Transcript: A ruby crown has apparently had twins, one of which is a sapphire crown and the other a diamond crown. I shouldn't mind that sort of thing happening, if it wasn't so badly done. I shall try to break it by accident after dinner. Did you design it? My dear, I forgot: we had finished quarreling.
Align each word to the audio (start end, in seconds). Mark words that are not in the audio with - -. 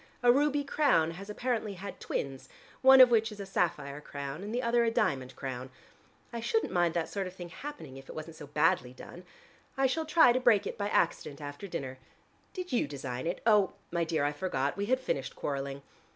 A 0.23 0.31
ruby 0.31 0.63
crown 0.63 1.11
has 1.11 1.29
apparently 1.29 1.75
had 1.75 1.99
twins, 1.99 2.49
one 2.81 3.01
of 3.01 3.11
which 3.11 3.31
is 3.31 3.39
a 3.39 3.45
sapphire 3.45 4.01
crown 4.01 4.41
and 4.43 4.51
the 4.51 4.63
other 4.63 4.83
a 4.83 4.89
diamond 4.89 5.35
crown. 5.35 5.69
I 6.33 6.39
shouldn't 6.39 6.73
mind 6.73 6.95
that 6.95 7.07
sort 7.07 7.27
of 7.27 7.35
thing 7.35 7.49
happening, 7.49 7.97
if 7.97 8.09
it 8.09 8.15
wasn't 8.15 8.35
so 8.35 8.47
badly 8.47 8.93
done. 8.93 9.25
I 9.77 9.85
shall 9.85 10.07
try 10.07 10.33
to 10.33 10.39
break 10.39 10.65
it 10.65 10.75
by 10.75 10.89
accident 10.89 11.39
after 11.39 11.67
dinner. 11.67 11.99
Did 12.51 12.71
you 12.73 12.87
design 12.87 13.27
it? 13.27 13.45
My 13.91 14.03
dear, 14.03 14.25
I 14.25 14.31
forgot: 14.31 14.75
we 14.75 14.87
had 14.87 14.99
finished 14.99 15.35
quarreling. 15.35 15.83